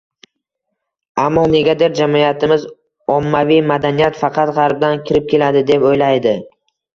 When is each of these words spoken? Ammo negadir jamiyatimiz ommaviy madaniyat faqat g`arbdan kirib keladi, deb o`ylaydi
Ammo 1.23 1.43
negadir 1.55 1.93
jamiyatimiz 1.99 2.65
ommaviy 3.17 3.61
madaniyat 3.73 4.19
faqat 4.23 4.53
g`arbdan 4.57 5.05
kirib 5.11 5.29
keladi, 5.35 5.63
deb 5.73 5.87
o`ylaydi 5.93 6.35